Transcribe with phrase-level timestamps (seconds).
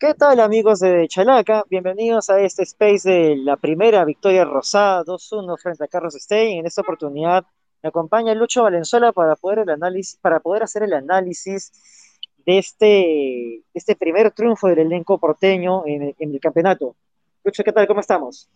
[0.00, 1.64] ¿Qué tal amigos de Chalaca?
[1.68, 6.60] Bienvenidos a este space de la primera victoria rosada 2-1 frente a Carlos Stein.
[6.60, 7.44] En esta oportunidad
[7.82, 11.72] me acompaña Lucho Valenzuela para poder, el análisis, para poder hacer el análisis
[12.46, 16.94] de este, este primer triunfo del elenco porteño en, en el campeonato.
[17.42, 17.88] Lucho, ¿qué tal?
[17.88, 18.48] ¿Cómo estamos?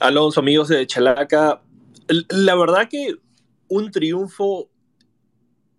[0.00, 1.62] Alonso, amigos de Chalaca,
[2.08, 3.14] la verdad que
[3.68, 4.71] un triunfo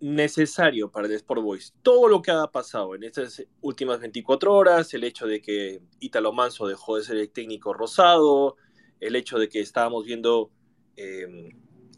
[0.04, 1.74] necesario para el Sport Boys.
[1.80, 6.30] Todo lo que ha pasado en estas últimas 24 horas, el hecho de que Italo
[6.30, 8.56] Manso dejó de ser el técnico rosado,
[9.00, 10.50] el hecho de que estábamos viendo
[10.98, 11.48] eh,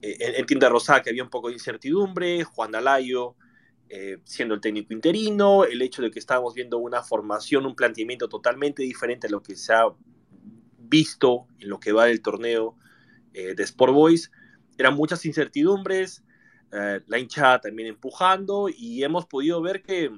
[0.00, 3.34] en, Tinta Rosada que había un poco de incertidumbre, Juan Alayo
[3.88, 8.28] eh, siendo el técnico interino, el hecho de que estábamos viendo una formación, un planteamiento
[8.28, 9.84] totalmente diferente a lo que se ha
[10.78, 12.76] visto en lo que va del torneo
[13.34, 14.30] eh, de Sport Boys.
[14.78, 16.22] Eran muchas incertidumbres,
[16.72, 20.10] eh, la hinchada también empujando y hemos podido ver que,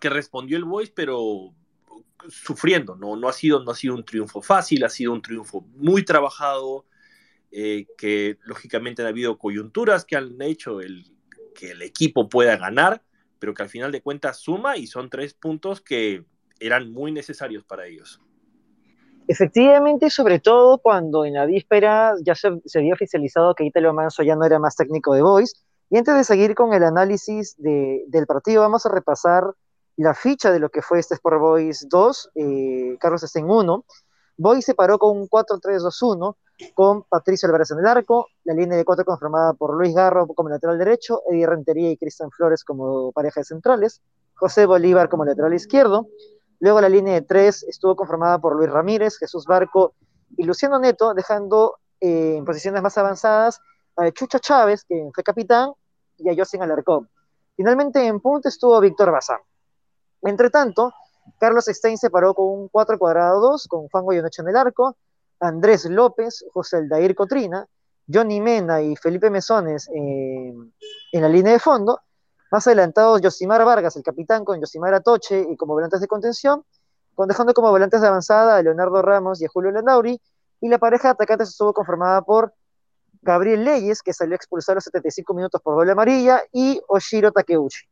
[0.00, 1.54] que respondió el Boys, pero
[2.28, 3.16] sufriendo, ¿no?
[3.16, 6.86] No ha, sido, no ha sido un triunfo fácil, ha sido un triunfo muy trabajado,
[7.52, 11.04] eh, que lógicamente ha habido coyunturas que han hecho el,
[11.54, 13.02] que el equipo pueda ganar,
[13.38, 16.24] pero que al final de cuentas suma y son tres puntos que
[16.58, 18.20] eran muy necesarios para ellos.
[19.28, 24.36] Efectivamente, sobre todo cuando en la víspera ya se, había oficializado que Italo Manso ya
[24.36, 25.65] no era más técnico de Boys.
[25.90, 29.52] Y antes de seguir con el análisis del partido, vamos a repasar
[29.96, 33.84] la ficha de lo que fue este Sport Boys 2, eh, Carlos está en 1.
[34.36, 36.36] Boys se paró con un 4-3-2-1,
[36.74, 40.50] con Patricio Alvarez en el arco, la línea de 4 conformada por Luis Garro como
[40.50, 44.02] lateral derecho, Eddie Rentería y Cristian Flores como pareja de centrales,
[44.34, 46.08] José Bolívar como lateral izquierdo,
[46.60, 49.94] Luego la línea de tres estuvo conformada por Luis Ramírez, Jesús Barco
[50.36, 53.60] y Luciano Neto, dejando eh, en posiciones más avanzadas
[53.96, 55.72] a Chucha Chávez, que fue capitán,
[56.18, 57.08] y a Josin Alarcón.
[57.56, 59.40] Finalmente en punta estuvo Víctor Bazán.
[60.22, 60.92] Entre tanto,
[61.38, 64.96] Carlos Stein se paró con un 4 cuadrado 2, con Juan Goyoneche en el arco,
[65.40, 67.66] Andrés López, José Aldair Cotrina,
[68.12, 70.54] Johnny Mena y Felipe Mesones eh,
[71.12, 72.00] en la línea de fondo,
[72.50, 76.64] más adelantados, Yosimar Vargas, el capitán, con Yosimar Atoche y como volantes de contención,
[77.14, 80.20] con dejando como volantes de avanzada a Leonardo Ramos y a Julio Lenauri,
[80.60, 82.54] y la pareja de atacantes estuvo conformada por
[83.26, 87.86] Gabriel Leyes, que salió expulsado a los 75 minutos por doble amarilla, y Oshiro Takeuchi.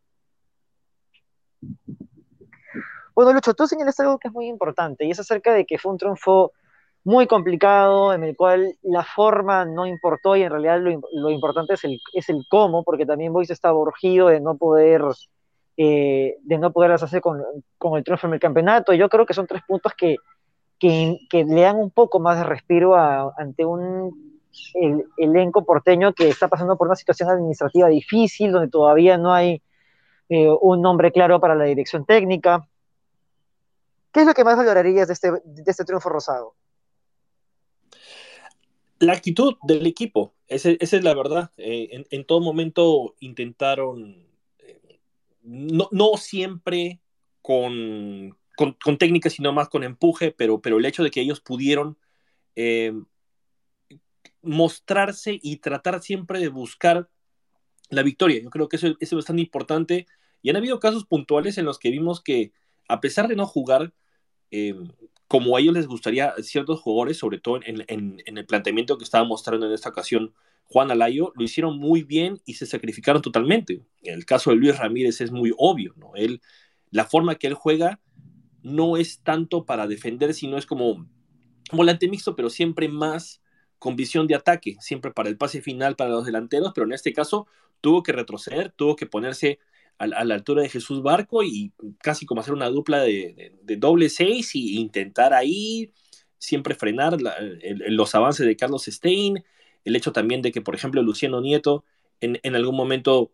[3.14, 5.92] Bueno, Lucho, tú señalaste algo que es muy importante, y es acerca de que fue
[5.92, 6.52] un triunfo
[7.04, 11.84] muy complicado, en el cual la forma no importó y en realidad lo, importante es
[11.84, 15.02] el, es el cómo, porque también Boyce estaba urgido de no poder,
[15.76, 17.42] eh, de no poder hacerse con,
[17.76, 18.94] con, el triunfo en el campeonato.
[18.94, 20.16] Yo creo que son tres puntos que,
[20.78, 22.96] que le dan un poco más de respiro
[23.38, 24.33] ante un
[25.16, 29.62] elenco porteño que está pasando por una situación administrativa difícil, donde todavía no hay
[30.28, 32.68] eh, un nombre claro para la dirección técnica.
[34.12, 36.54] ¿Qué es lo que más valorarías de este, de este triunfo rosado?
[39.04, 41.50] la actitud del equipo, esa, es la verdad.
[41.56, 44.26] Eh, en, todo momento intentaron,
[44.58, 45.00] eh,
[45.42, 47.00] no, siempre
[47.42, 51.98] con, con, técnica, sino más con empuje, pero, pero el hecho de que ellos pudieron
[52.56, 52.92] eh,
[54.44, 57.08] mostrarse y tratar siempre de buscar
[57.90, 58.42] la victoria.
[58.42, 60.06] Yo creo que eso, es bastante importante.
[60.42, 62.52] Y han habido casos puntuales en los que vimos que,
[62.88, 63.92] a pesar de no jugar,
[65.26, 69.66] como a ellos les gustaría ciertos jugadores, sobre todo en, el planteamiento que estaba mostrando
[69.66, 70.34] en esta ocasión
[70.64, 73.82] Juan Alayo, lo hicieron muy bien y se sacrificaron totalmente.
[74.02, 76.14] En el caso de Luis Ramírez es muy obvio, ¿no?
[76.14, 76.40] Él,
[76.90, 78.00] la forma que él juega
[78.62, 81.06] no es tanto para defender, sino es como
[81.72, 83.42] volante mixto, pero siempre más
[83.84, 87.12] con visión de ataque, siempre para el pase final para los delanteros, pero en este
[87.12, 87.46] caso
[87.82, 89.58] tuvo que retroceder, tuvo que ponerse
[89.98, 94.54] a, la altura de Jesús Barco y casi como hacer una dupla de, doble seis
[94.54, 95.92] y intentar ahí
[96.38, 97.18] siempre frenar
[97.88, 99.44] los avances de Carlos Stein,
[99.84, 101.84] el hecho también de que, por ejemplo, Luciano Nieto
[102.22, 103.32] en, algún momento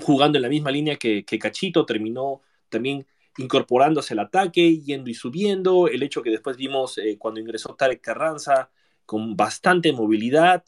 [0.00, 2.40] jugando en la misma línea que, Cachito terminó
[2.70, 7.74] también incorporándose al ataque, yendo y subiendo, el hecho que después vimos eh, cuando ingresó
[7.74, 8.70] Tarek Carranza
[9.08, 10.66] con bastante movilidad,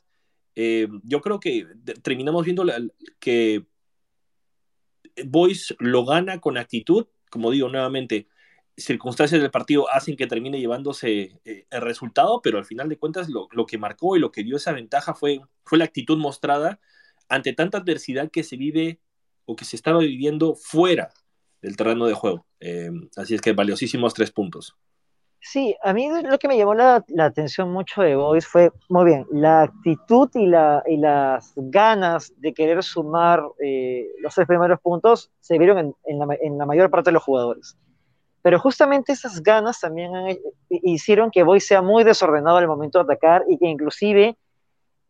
[0.54, 1.66] eh, yo creo que
[2.02, 2.64] terminamos viendo
[3.18, 3.66] que
[5.26, 8.28] Boys lo gana con actitud, como digo nuevamente,
[8.78, 13.28] circunstancias del partido hacen que termine llevándose eh, el resultado, pero al final de cuentas
[13.28, 16.80] lo, que marcó y lo que dio esa ventaja fue, fue la actitud mostrada
[17.28, 19.00] ante tanta adversidad que se vive
[19.44, 21.12] o que se estaba viviendo fuera
[21.60, 22.46] del terreno de juego.
[22.58, 24.78] Eh, así es que valiosísimos tres puntos.
[25.42, 29.26] Sí, a mí lo que me llamó la, atención mucho de Boys fue, muy bien,
[29.30, 35.30] la actitud y, la, y las ganas de querer sumar eh, los tres primeros puntos
[35.40, 37.74] se vieron en, la, mayor parte de los jugadores.
[38.42, 40.12] Pero justamente esas ganas también
[40.68, 44.36] hicieron que Boys sea muy desordenado al momento de atacar y que inclusive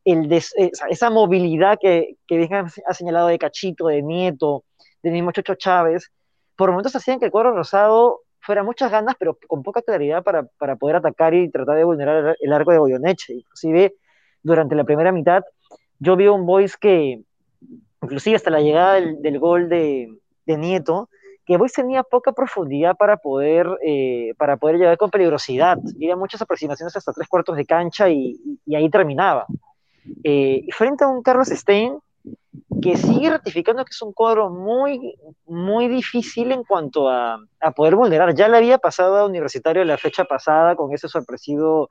[0.05, 2.49] el esa movilidad que, que
[2.87, 4.65] ha señalado de Cachito, de Nieto,
[5.03, 6.11] del mismo Chocho Chávez,
[6.57, 10.45] por momentos hacían que el cuadro rosado fuera muchas ganas, pero con poca claridad para,
[10.45, 13.35] para poder atacar y tratar de vulnerar el arco de Goyoneche.
[13.35, 13.95] Inclusive,
[14.43, 15.43] durante la primera mitad,
[15.99, 17.23] yo vi un Boys que,
[18.03, 20.15] inclusive hasta la llegada del, del gol de,
[20.47, 21.09] de, Nieto,
[21.45, 25.79] que Boys tenía poca profundidad para poder, eh, para poder llegar con peligrosidad.
[25.95, 29.47] Había muchas aproximaciones hasta tres cuartos de cancha y, y ahí terminaba.
[30.25, 31.99] Eh, frente a un Carlos Stein
[32.83, 37.97] que sigue ratificando que es un cuadro muy, muy difícil en cuanto a, a poder
[37.97, 38.35] vulnerar.
[38.35, 41.91] Ya le había pasado a Universitario la fecha pasada con ese sorpresivo,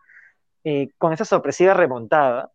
[0.63, 2.51] eh, con esa sorpresiva remontada.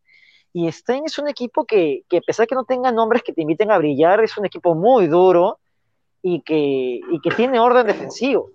[0.52, 3.42] Y Stein es un equipo que, que, a pesar que no tenga nombres que te
[3.42, 5.58] inviten a brillar, es un equipo muy duro
[6.22, 8.50] y que, y que tiene orden defensivo.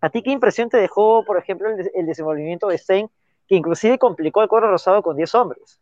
[0.00, 3.08] ¿A ti qué impresión te dejó, por ejemplo, el, el desenvolvimiento de Stein,
[3.46, 5.80] que inclusive complicó el cuadro rosado con 10 hombres?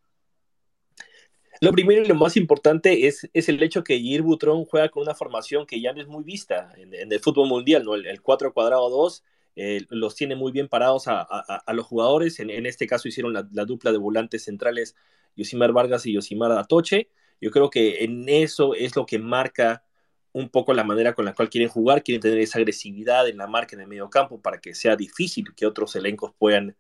[1.65, 5.03] Lo primero y lo más importante es, es el hecho que Jair Butrón juega con
[5.03, 7.95] una formación que ya no es muy vista en, el fútbol mundial, ¿no?
[7.95, 9.25] El, el 4 cuadrado 2
[9.57, 12.39] eh, los tiene muy bien parados a, los jugadores.
[12.41, 14.95] En, este caso hicieron la, la, dupla de volantes centrales
[15.37, 17.09] Yosimar Vargas y Yosimar Atoche.
[17.41, 19.85] Yo creo que en eso es lo que marca
[20.33, 23.47] un poco la manera con la cual quieren jugar, quieren tener esa agresividad en la
[23.47, 26.77] marca en el medio campo para que sea difícil que otros elencos puedan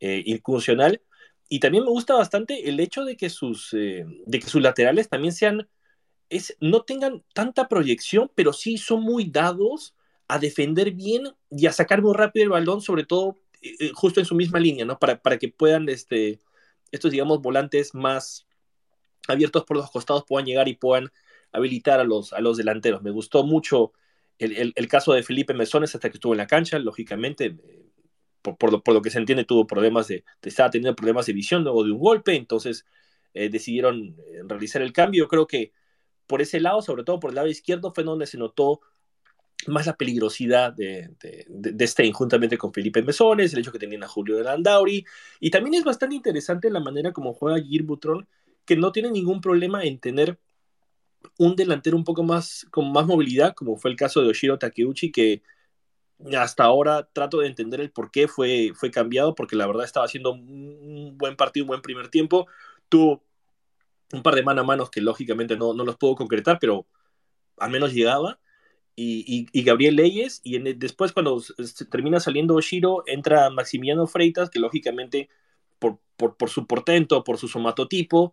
[0.00, 1.00] eh, incursionar
[1.54, 5.08] y también me gusta bastante el hecho de que sus, eh, de que sus laterales
[5.08, 5.68] también sean,
[6.28, 9.94] es, no tengan tanta proyección, pero sí son muy dados
[10.26, 14.26] a defender bien y a sacar muy rápido el balón, sobre todo eh, justo en
[14.26, 14.98] su misma línea, ¿no?
[14.98, 16.40] Para, para que puedan, este,
[16.90, 18.48] estos, digamos, volantes más
[19.28, 21.12] abiertos por los costados puedan llegar y puedan
[21.52, 23.00] habilitar a los, a los delanteros.
[23.02, 23.92] Me gustó mucho
[24.38, 27.56] el, el, el caso de Felipe Mesones hasta que estuvo en la cancha, lógicamente
[28.52, 31.92] por, lo, que se entiende, tuvo problemas de, estaba teniendo problemas de visión luego de
[31.92, 32.84] un golpe, entonces
[33.32, 35.24] eh, decidieron eh, realizar el cambio.
[35.24, 35.72] Yo creo que
[36.26, 38.80] por ese lado, sobre todo por el lado izquierdo, fue donde se notó
[39.66, 44.08] más la peligrosidad de, de, de, Stein, con Felipe Mesones, el hecho que tenían a
[44.08, 45.06] Julio de Landauri,
[45.40, 48.28] y también es bastante interesante la manera como juega Gir Butrón,
[48.66, 50.38] que no tiene ningún problema en tener
[51.38, 55.10] un delantero un poco más con más movilidad, como fue el caso de Oshiro Takeuchi,
[55.10, 55.42] que
[56.36, 60.06] hasta ahora trato de entender el por qué fue, fue cambiado, porque la verdad estaba
[60.06, 62.46] haciendo un buen partido, un buen primer tiempo.
[62.88, 63.24] Tuvo
[64.12, 66.86] un par de mano a manos que lógicamente no, no los puedo concretar, pero
[67.58, 68.40] al menos llegaba.
[68.96, 71.42] Y, y, Gabriel Leyes, y después cuando
[71.90, 75.28] termina saliendo Oshiro, entra Maximiliano Freitas, que lógicamente
[75.80, 78.32] por, por, por, su portento, por su somatotipo,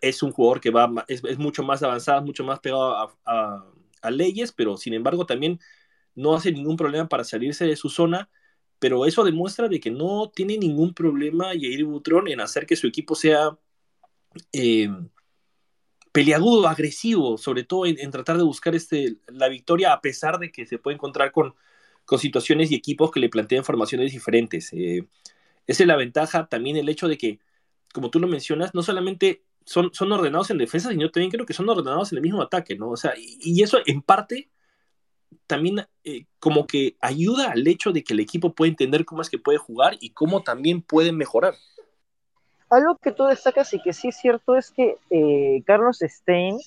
[0.00, 3.66] es un jugador que va, es, es mucho más avanzado, mucho más pegado a, a,
[4.00, 5.58] a Leyes, pero sin embargo también
[6.16, 8.28] no hace ningún problema para salirse de su zona,
[8.78, 12.86] pero eso demuestra de que no tiene ningún problema Jair Butrón en hacer que su
[12.86, 13.56] equipo sea
[14.52, 14.88] eh,
[16.66, 20.78] agresivo, sobre todo en, tratar de buscar este, la victoria, a pesar de que se
[20.78, 21.54] puede encontrar con,
[22.04, 24.72] con situaciones y equipos que le plantean formaciones diferentes.
[24.72, 25.06] Eh,
[25.66, 27.40] esa es la ventaja, también el hecho de que,
[27.92, 31.52] como tú lo mencionas, no solamente son, son ordenados en defensa, sino también creo que
[31.52, 32.90] son ordenados en el mismo ataque, ¿no?
[32.90, 34.48] O sea, y eso en parte
[35.46, 39.30] también eh, como que ayuda al hecho de que el equipo puede entender cómo es
[39.30, 41.54] que puede jugar y cómo también pueden mejorar.
[42.68, 46.58] Algo que tú destacas y que sí es cierto es que eh, Carlos Stein,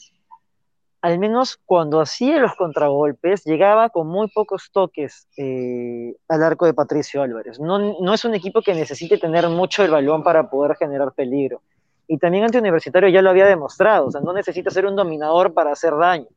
[1.02, 6.74] al menos cuando hacía los contragolpes, llegaba con muy pocos toques eh, al arco de
[6.74, 7.60] Patricio Álvarez.
[7.60, 11.62] No, no es un equipo que necesite tener mucho el balón para poder generar peligro.
[12.08, 15.54] Y también ante Universitario ya lo había demostrado, o sea, no necesita ser un dominador
[15.54, 16.28] para hacer daño.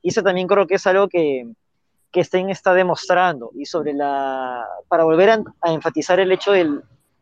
[0.00, 1.50] Y eso también creo que es algo que,
[2.16, 6.80] que Stein está demostrando y sobre la para volver a, a enfatizar el hecho del,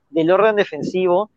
[0.09, 1.33] del, orden defensivo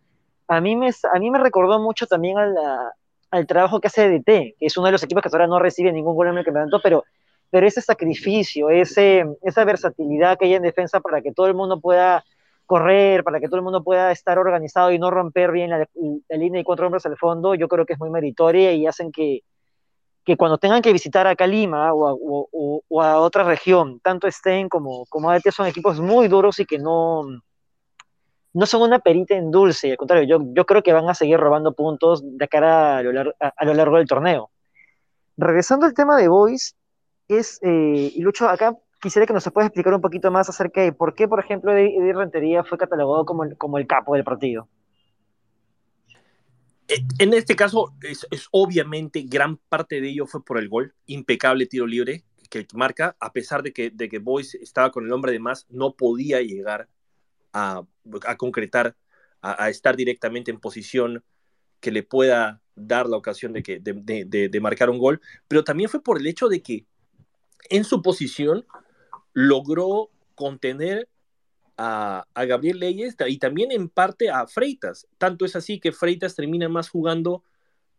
[0.47, 2.93] a mí me a mí me recordó mucho también a la,
[3.31, 4.25] al trabajo que hace DT
[4.59, 6.79] que es uno de los equipos que ahora no recibe ningún gol en el campeonato
[6.83, 7.03] pero
[7.49, 11.81] pero ese sacrificio ese esa versatilidad que hay en defensa para que todo el mundo
[11.81, 12.23] pueda
[12.67, 15.79] correr para que todo el mundo pueda estar organizado y no romper bien la,
[16.29, 19.11] la línea de cuatro hombres al fondo yo creo que es muy meritoria y hacen
[19.11, 19.41] que
[20.27, 24.29] que cuando tengan que visitar a Calima o a, o, o a otra región, tanto
[24.29, 27.23] Stein como, como ADT son equipos muy duros y que no,
[28.51, 31.39] no son una perita en dulce, al contrario, yo, yo creo que van a seguir
[31.39, 34.49] robando puntos de cara a lo, largo, a, lo largo del torneo.
[35.37, 36.75] Regresando al tema de Boys,
[37.29, 40.91] es, eh, y Lucho, acá quisiera que nos puedas explicar un poquito más acerca de
[40.91, 44.67] por qué, por ejemplo, Eddie Rentería fue catalogado como como el capo del partido.
[46.87, 51.65] Eh, en este caso, es, obviamente gran parte de ello fue por el gol, impecable
[51.65, 55.33] tiro libre que marca, a pesar de que, de que Boyce estaba con el hombre
[55.33, 56.87] de más, no podía llegar
[57.51, 57.83] a,
[58.37, 58.95] concretar,
[59.41, 61.23] a, estar directamente en posición
[61.81, 65.89] que le pueda dar la ocasión de, que, de, de marcar un gol, pero también
[65.89, 66.85] fue por el hecho de que
[67.69, 68.65] en su posición
[69.33, 71.09] logró contener
[71.77, 75.07] a, Gabriel Leyes y también en parte a Freitas.
[75.17, 77.43] Tanto es así que Freitas termina más jugando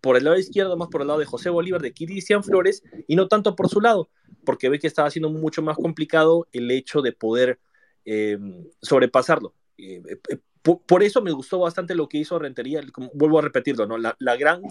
[0.00, 3.16] por el lado izquierdo, más por el lado de José Bolívar, de Cristian Flores, y
[3.16, 4.11] no tanto por su lado,
[4.44, 7.58] porque ve que estaba siendo mucho más complicado el hecho de poder
[8.04, 9.54] em, sobrepasarlo.
[9.76, 12.80] Eh, eh, por, eso me gustó bastante lo que hizo Rentería,
[13.14, 13.97] vuelvo a repetirlo, ¿no?
[13.97, 14.62] La, gran,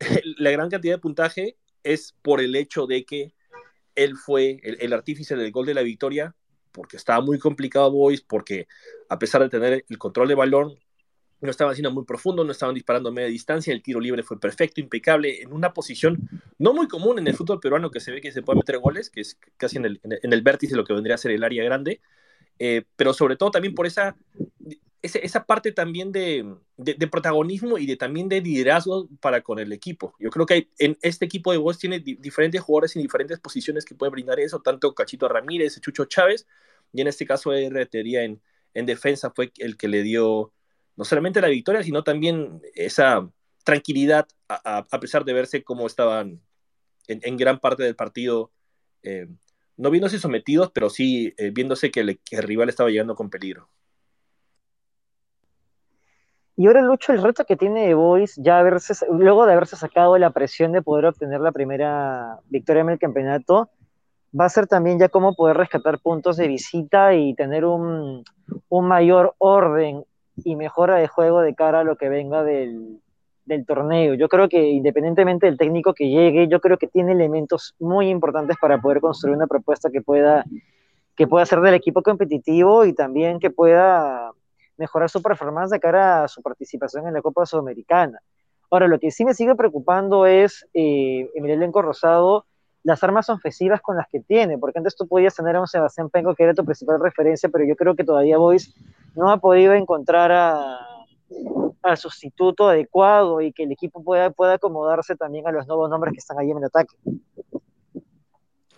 [0.38, 3.34] la gran cantidad de puntaje es por el hecho de que
[3.96, 6.36] él fue el artífice del gol de la victoria,
[6.78, 8.68] porque estaba muy complicado Boys, porque
[9.08, 10.78] a pesar de tener el control de balón,
[11.40, 14.38] no estaban siendo muy profundo, no estaban disparando a media distancia, el tiro libre fue
[14.38, 18.20] perfecto, impecable, en una posición no muy común en el fútbol peruano que se ve
[18.20, 20.84] que se puede meter goles, que es casi en el, en el vértice de lo
[20.84, 22.00] que vendría a ser el área grande,
[22.60, 24.16] eh, pero sobre todo también por esa,
[25.02, 30.14] esa, parte también de, de, protagonismo y de también de liderazgo para con el equipo.
[30.18, 33.84] Yo creo que hay, en este equipo de voz tiene diferentes jugadores en diferentes posiciones
[33.84, 36.46] que pueden brindar eso, tanto Cachito Ramírez, Chucho Chávez,
[36.92, 38.40] y en este caso Herretería en,
[38.74, 40.52] en defensa fue el que le dio
[40.96, 43.28] no solamente la victoria, sino también esa
[43.64, 46.40] tranquilidad a, pesar de verse como estaban
[47.06, 48.50] en, gran parte del partido,
[49.02, 49.28] eh,
[49.76, 53.68] no viéndose sometidos, pero sí eh, viéndose que, el rival estaba llegando con peligro.
[56.56, 60.18] Y ahora Lucho, el reto que tiene de Boys, ya haberse, luego de haberse sacado
[60.18, 63.70] la presión de poder obtener la primera victoria en el campeonato,
[64.38, 68.24] va a ser también ya cómo poder rescatar puntos de visita y tener un,
[68.70, 70.04] mayor orden
[70.44, 73.00] y mejora de juego de cara a lo que venga del,
[73.66, 74.12] torneo.
[74.14, 78.58] Yo creo que independientemente del técnico que llegue, yo creo que tiene elementos muy importantes
[78.60, 80.44] para poder construir una propuesta que pueda,
[81.16, 84.32] que pueda ser del equipo competitivo y también que pueda
[84.76, 88.20] mejorar su performance de cara a su participación en la Copa Sudamericana.
[88.70, 92.44] Ahora, lo que sí me sigue preocupando es eh, el elenco rosado
[92.82, 96.10] las armas ofensivas con las que tiene, porque antes tú podías tener a un Sebastián
[96.10, 98.74] Penco que era tu principal referencia, pero yo creo que todavía Boys
[99.14, 100.32] no ha podido encontrar
[101.82, 106.12] al sustituto adecuado y que el equipo pueda, pueda acomodarse también a los nuevos nombres
[106.12, 106.94] que están ahí en el ataque.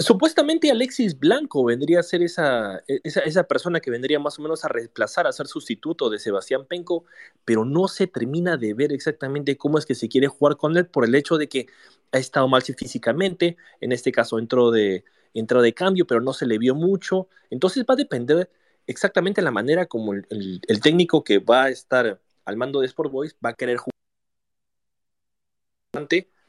[0.01, 4.69] Supuestamente Alexis Blanco vendría a ser esa, esa, persona que vendría más o menos a
[4.69, 7.05] reemplazar, a ser sustituto de Sebastián Penco,
[7.45, 10.87] pero no se termina de ver exactamente cómo es que se quiere jugar con él
[10.87, 11.67] por el hecho de que
[12.13, 15.05] ha estado mal físicamente, en este caso entró de,
[15.35, 18.51] entró de cambio, pero no se le vio mucho, entonces va a depender
[18.87, 23.13] exactamente la manera como el, el técnico que va a estar al mando de Sport
[23.13, 23.91] Boys va a querer jugar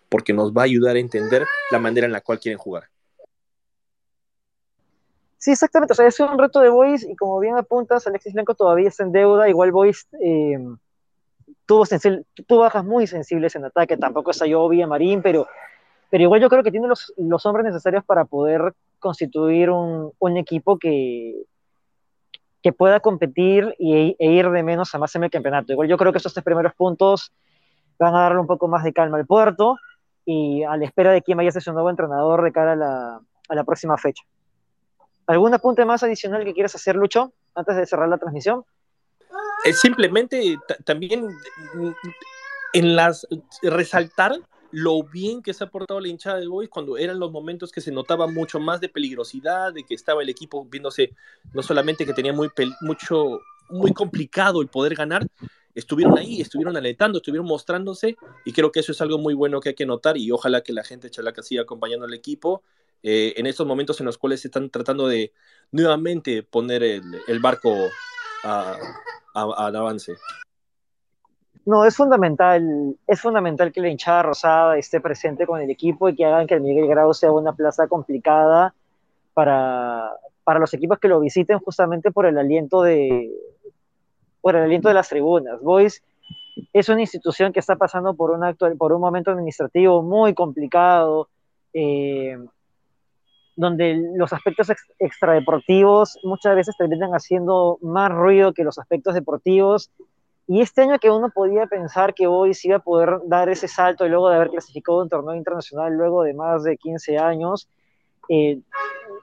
[0.10, 2.89] porque nos va a ayudar a entender la manera en la cual quieren jugar.
[5.42, 5.94] Sí, exactamente.
[5.94, 9.04] O sea, es un reto de Boys y como bien apuntas, Alexis Blanco todavía está
[9.04, 9.50] en deuda.
[9.50, 10.60] Igual Boys eh,
[11.66, 11.84] tuvo,
[12.46, 13.98] tuvo, bajas muy sensibles en ataque.
[13.98, 15.48] Tampoco está Villa Marín, pero,
[16.12, 20.38] pero igual yo creo que tiene los, los hombres necesarios para poder constituir un, un
[20.38, 21.44] equipo que,
[22.62, 25.74] que pueda competir y, e ir de menos a más en el campeonato.
[25.74, 27.34] Igual yo creo que estos tres primeros puntos
[27.98, 29.78] van a darle un poco más de calma al puerto
[30.24, 32.76] y a la espera de quién vaya a ser su nuevo entrenador de cara a
[32.76, 34.24] la, a la próxima fecha.
[35.32, 38.66] ¿Algún apunte más adicional que quieras hacer, Lucho, antes de cerrar la transmisión?
[39.64, 41.26] Es simplemente también
[41.74, 41.92] mm,
[42.74, 43.26] en las
[43.62, 44.34] resaltar
[44.72, 47.80] lo bien que se ha portado la hinchada de Boys cuando eran los momentos que
[47.80, 51.14] se notaba mucho más de peligrosidad, de que estaba el equipo viéndose
[51.54, 52.50] no solamente que tenía muy
[52.82, 55.26] mucho muy complicado el poder ganar,
[55.74, 59.70] estuvieron ahí, estuvieron alentando, estuvieron mostrándose y creo que eso es algo muy bueno que
[59.70, 62.64] hay que notar y ojalá que la gente de Chalaca siga acompañando al equipo
[63.03, 65.31] eh, en estos momentos en los cuales se están tratando de
[65.72, 67.74] nuevamente poner el, barco
[68.43, 70.13] al avance.
[71.65, 76.15] No, es fundamental, es fundamental que la hinchada rosada esté presente con el equipo y
[76.15, 78.74] que hagan que el Miguel Grau sea una plaza complicada
[79.34, 80.12] para,
[80.43, 83.31] para los equipos que lo visiten justamente por el aliento de
[84.41, 85.62] por el aliento de las tribunas.
[85.62, 86.03] Boys
[86.74, 91.29] es una institución que está pasando por un, acto, por un momento administrativo muy complicado,
[91.74, 92.38] eh,
[93.55, 94.67] donde los aspectos
[95.00, 99.91] extradeportivos muchas veces terminan haciendo más ruido que los aspectos deportivos.
[100.48, 104.08] Y este año que uno podía pensar que hoy iba a poder dar ese salto
[104.08, 107.70] luego de haber clasificado un torneo internacional luego de más de 15 años,
[108.29, 108.60] eh,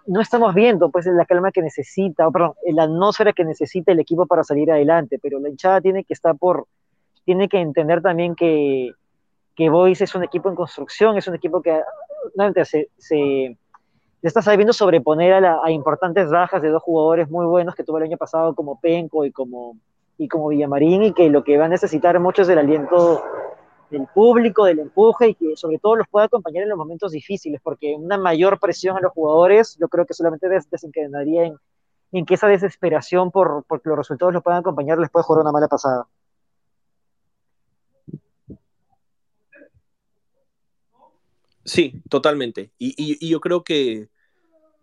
[0.06, 4.26] no estamos viendo pues la calma que necesita, perdón, la atmósfera que necesita el equipo
[4.26, 6.66] para salir adelante, pero la hinchada tiene que estar por,
[7.24, 8.92] tiene que entender también que,
[9.54, 11.82] que Boys es un equipo en construcción, es un equipo que
[12.64, 13.56] se, se
[14.22, 18.16] está sabiendo sobreponer a, importantes bajas de dos jugadores muy buenos que tuvo el año
[18.16, 19.76] pasado como Penco y como,
[20.16, 23.22] y como Villamarín y que lo que va a necesitar mucho es el aliento
[23.90, 27.60] del público, del empuje y que sobre todo los pueda acompañar en los momentos difíciles,
[27.62, 31.56] porque una mayor presión a los jugadores yo creo que solamente desencadenaría en,
[32.12, 35.42] en que esa desesperación por, por que los resultados los puedan acompañar les puede jugar
[35.42, 36.06] una mala pasada.
[41.68, 42.72] Sí, totalmente.
[42.78, 44.08] Y, yo creo que,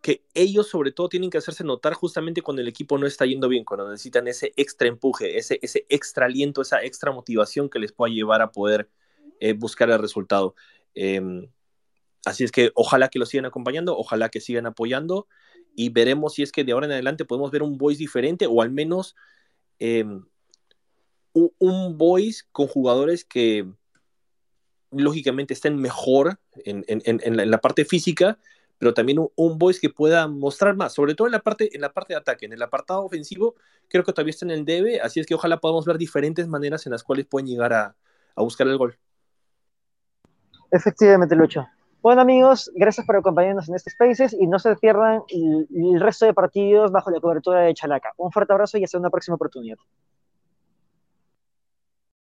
[0.04, 3.50] que, ellos sobre todo tienen que hacerse notar justamente cuando el equipo no está yendo
[3.50, 7.92] bien, cuando necesitan ese extra empuje, ese, ese extra aliento, esa extra motivación que les
[7.92, 8.88] pueda llevar a poder
[9.40, 10.54] eh, buscar el resultado.
[10.94, 11.50] Em,
[12.24, 15.28] así es que ojalá que lo sigan acompañando, ojalá que sigan apoyando
[15.76, 18.62] y veremos si es que de ahora en adelante podemos ver un voice diferente o
[18.62, 19.16] al menos
[19.80, 20.24] em,
[21.34, 23.68] un voice con jugadores que
[24.92, 28.38] lógicamente estén mejor en, la, parte física,
[28.78, 31.92] pero también un, voice que pueda mostrar más, sobre todo en la parte, en la
[31.92, 33.56] parte de ataque, en el apartado ofensivo,
[33.90, 36.86] creo que todavía está en el debe, así es que ojalá podamos ver diferentes maneras
[36.86, 37.96] en las cuales pueden llegar a,
[38.36, 38.98] buscar el gol.
[40.72, 41.68] Efectivamente, Lucho.
[42.02, 46.26] Bueno amigos, gracias por acompañarnos en este Spaces y no se pierdan el, el resto
[46.26, 48.14] de partidos bajo la cobertura de Chalaca.
[48.18, 49.78] Un fuerte abrazo y hasta una próxima oportunidad.